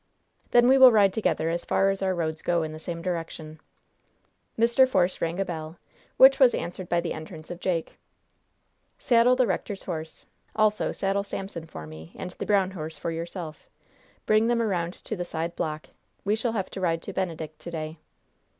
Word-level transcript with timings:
"Then 0.49 0.67
we 0.67 0.79
will 0.79 0.91
ride 0.91 1.13
together 1.13 1.51
as 1.51 1.63
far 1.63 1.91
as 1.91 2.01
our 2.01 2.15
roads 2.15 2.41
go 2.41 2.63
in 2.63 2.71
the 2.71 2.79
same 2.79 3.03
direction." 3.03 3.59
Mr. 4.57 4.87
Force 4.87 5.21
rang 5.21 5.39
a 5.39 5.45
bell, 5.45 5.77
which 6.17 6.39
was 6.39 6.55
answered 6.55 6.89
by 6.89 6.99
the 6.99 7.13
entrance 7.13 7.51
of 7.51 7.59
Jake. 7.59 7.99
"Saddle 8.97 9.35
the 9.35 9.45
rector's 9.45 9.83
horse; 9.83 10.25
also 10.55 10.91
saddle 10.91 11.23
Samson 11.23 11.67
for 11.67 11.85
me, 11.85 12.13
and 12.15 12.31
the 12.31 12.47
brown 12.47 12.71
horse 12.71 12.97
for 12.97 13.11
yourself. 13.11 13.69
Bring 14.25 14.47
them 14.47 14.59
around 14.59 14.93
to 14.95 15.15
the 15.15 15.23
side 15.23 15.55
block. 15.55 15.89
We 16.25 16.35
shall 16.35 16.53
have 16.53 16.71
to 16.71 16.81
ride 16.81 17.03
to 17.03 17.13
Benedict 17.13 17.59
to 17.59 17.69
day." 17.69 17.97